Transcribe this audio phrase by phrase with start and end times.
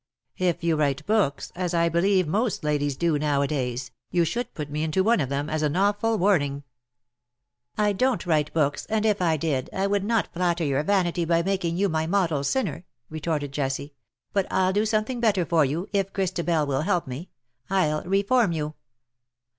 [0.39, 4.51] If you write books, as I believe most ladies do now a days, you should
[4.55, 6.63] put me into one of them, as an awful warning/^"
[7.77, 11.43] I don^t write books, and, if I did, I would not flatter your vanity by
[11.43, 13.93] making you my model sinner," retorted Jessie;"
[14.33, 17.29] but 1^11 do something better for you, if Christabel will help me.
[17.69, 18.73] 1^11 reform you."